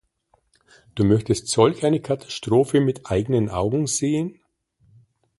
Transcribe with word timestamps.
Du 0.95 1.03
möchtest 1.03 1.47
solch 1.49 1.85
eine 1.85 2.01
Katastrophe 2.01 2.79
mit 2.81 3.11
eigenen 3.11 3.49
Augen 3.49 3.85
sehen? 3.85 4.39